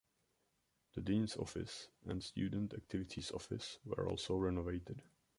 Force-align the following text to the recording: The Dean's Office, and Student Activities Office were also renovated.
The 0.95 1.01
Dean's 1.01 1.37
Office, 1.37 1.89
and 2.07 2.23
Student 2.23 2.73
Activities 2.73 3.31
Office 3.31 3.77
were 3.85 4.09
also 4.09 4.33
renovated. 4.35 5.03